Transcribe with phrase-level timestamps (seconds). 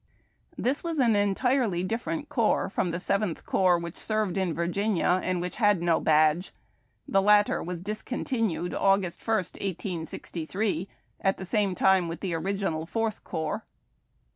[0.57, 5.39] This was an entirely different corps from the Seventh Corps, whicli served in Virginia, and
[5.39, 6.51] which had no badge.
[7.07, 8.99] The latter was discontinued Aug.
[9.27, 10.87] 1, 186 3,
[11.19, 13.63] at the same time with the original Fourth Corps.